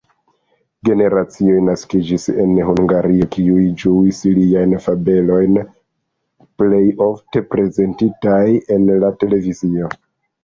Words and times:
Generacioj 0.87 1.57
naskiĝis 1.65 2.23
en 2.43 2.53
Hungario, 2.69 3.27
kiuj 3.35 3.65
ĝuis 3.83 4.21
liajn 4.37 4.73
fabelojn, 4.85 5.59
plej 6.63 6.81
ofte 7.09 7.43
prezentitaj 7.51 8.43
en 8.77 8.89
la 9.05 9.13
televizio. 9.25 9.91